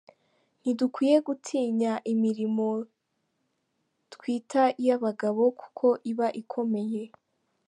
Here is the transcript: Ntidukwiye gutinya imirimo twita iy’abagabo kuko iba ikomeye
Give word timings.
Ntidukwiye 0.61 1.17
gutinya 1.27 1.93
imirimo 2.13 2.67
twita 4.13 4.63
iy’abagabo 4.81 5.41
kuko 5.59 5.85
iba 6.11 6.27
ikomeye 6.41 7.03